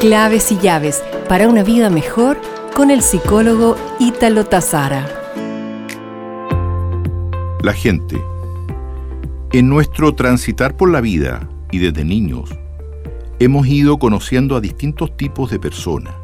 Claves 0.00 0.50
y 0.50 0.56
llaves 0.56 1.04
para 1.28 1.46
una 1.46 1.62
vida 1.62 1.90
mejor 1.90 2.40
con 2.74 2.90
el 2.90 3.02
psicólogo 3.02 3.76
Ítalo 3.98 4.46
Tazara. 4.46 5.06
La 7.62 7.74
gente. 7.74 8.18
En 9.52 9.68
nuestro 9.68 10.14
transitar 10.14 10.74
por 10.74 10.90
la 10.90 11.02
vida 11.02 11.46
y 11.70 11.80
desde 11.80 12.06
niños, 12.06 12.48
hemos 13.40 13.66
ido 13.66 13.98
conociendo 13.98 14.56
a 14.56 14.62
distintos 14.62 15.14
tipos 15.18 15.50
de 15.50 15.58
personas, 15.58 16.14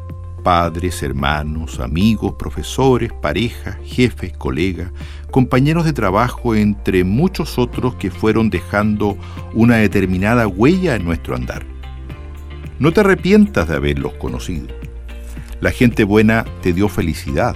padres, 0.43 1.03
hermanos, 1.03 1.79
amigos, 1.79 2.33
profesores, 2.33 3.13
parejas, 3.13 3.77
jefes, 3.83 4.35
colegas, 4.35 4.91
compañeros 5.29 5.85
de 5.85 5.93
trabajo, 5.93 6.55
entre 6.55 7.03
muchos 7.03 7.59
otros 7.59 7.93
que 7.97 8.09
fueron 8.09 8.49
dejando 8.49 9.19
una 9.53 9.75
determinada 9.75 10.47
huella 10.47 10.95
en 10.95 11.05
nuestro 11.05 11.35
andar. 11.35 11.76
No 12.79 12.91
te 12.91 12.99
arrepientas 12.99 13.67
de 13.67 13.75
haberlos 13.75 14.13
conocido. 14.13 14.67
La 15.61 15.71
gente 15.71 16.03
buena 16.03 16.45
te 16.61 16.73
dio 16.73 16.89
felicidad. 16.89 17.55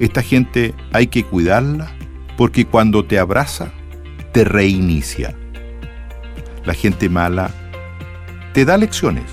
Esta 0.00 0.22
gente 0.22 0.74
hay 0.92 1.06
que 1.06 1.24
cuidarla 1.24 1.92
porque 2.36 2.64
cuando 2.64 3.04
te 3.04 3.18
abraza, 3.18 3.70
te 4.32 4.44
reinicia. 4.44 5.36
La 6.64 6.74
gente 6.74 7.08
mala 7.08 7.50
te 8.52 8.64
da 8.64 8.76
lecciones 8.76 9.24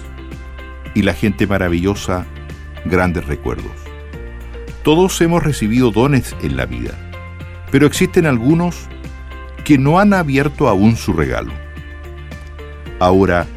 y 0.94 1.02
la 1.02 1.14
gente 1.14 1.48
maravillosa 1.48 2.26
grandes 2.86 3.26
recuerdos. 3.26 3.72
Todos 4.84 5.20
hemos 5.22 5.44
recibido 5.44 5.92
dones 5.92 6.36
en 6.44 6.56
la 6.56 6.66
vida, 6.66 6.92
pero 7.72 7.88
existen 7.88 8.28
algunos 8.28 8.88
que 9.66 9.78
no 9.78 10.00
han 10.00 10.14
abierto 10.14 10.70
aún 10.70 10.96
su 10.96 11.14
regalo. 11.14 11.52
Ahora, 13.00 13.48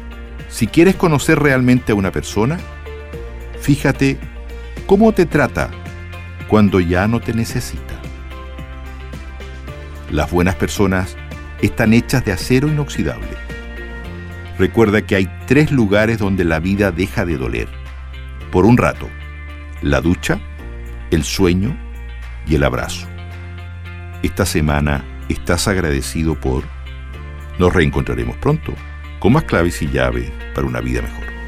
si 0.51 0.67
quieres 0.67 0.95
conocer 0.95 1.39
realmente 1.39 1.93
a 1.93 1.95
una 1.95 2.11
persona, 2.11 2.59
fíjate 3.61 4.19
cómo 4.85 5.13
te 5.13 5.25
trata 5.25 5.71
cuando 6.49 6.81
ya 6.81 7.07
no 7.07 7.21
te 7.21 7.33
necesita. 7.33 7.99
Las 10.11 10.29
buenas 10.29 10.55
personas 10.55 11.15
están 11.61 11.93
hechas 11.93 12.25
de 12.25 12.33
acero 12.33 12.67
inoxidable. 12.67 13.29
Recuerda 14.59 15.01
que 15.01 15.15
hay 15.15 15.31
tres 15.47 15.71
lugares 15.71 16.17
donde 16.17 16.43
la 16.43 16.59
vida 16.59 16.91
deja 16.91 17.25
de 17.25 17.37
doler. 17.37 17.69
Por 18.51 18.65
un 18.65 18.77
rato, 18.77 19.07
la 19.81 20.01
ducha, 20.01 20.39
el 21.11 21.23
sueño 21.23 21.77
y 22.45 22.55
el 22.55 22.65
abrazo. 22.65 23.07
Esta 24.21 24.45
semana 24.45 25.05
estás 25.29 25.69
agradecido 25.69 26.35
por... 26.35 26.65
Nos 27.57 27.73
reencontraremos 27.73 28.35
pronto 28.37 28.73
con 29.21 29.33
más 29.33 29.43
claves 29.43 29.79
y 29.83 29.87
llaves 29.87 30.31
para 30.55 30.65
una 30.65 30.81
vida 30.81 31.03
mejor. 31.03 31.40